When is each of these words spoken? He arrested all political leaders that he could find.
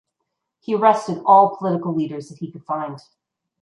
He 0.61 0.73
arrested 0.73 1.21
all 1.27 1.55
political 1.55 1.93
leaders 1.93 2.29
that 2.29 2.39
he 2.39 2.51
could 2.51 2.65
find. 2.65 2.97